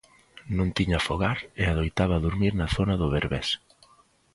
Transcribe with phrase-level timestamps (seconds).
[0.57, 3.49] Non tiña fogar e adoitaba durmir na zona do Berbés.